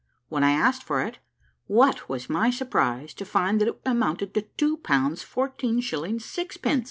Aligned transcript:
When 0.29 0.43
I 0.43 0.53
asked 0.53 0.81
for 0.81 1.03
it, 1.03 1.19
what 1.67 2.09
was 2.09 2.27
my 2.27 2.49
surprise 2.49 3.13
to 3.13 3.23
find 3.23 3.61
that 3.61 3.67
it 3.67 3.79
amounted 3.85 4.33
to 4.33 4.41
2 4.57 4.77
pounds 4.77 5.21
14 5.21 5.79
shillings, 5.79 6.25
6 6.25 6.57
pence. 6.57 6.79